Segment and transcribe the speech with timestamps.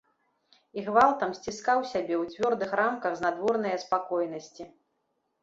[0.81, 4.63] І гвалтам сціскаў сябе ў цвёрдых рамках знадворнае спакойнасці.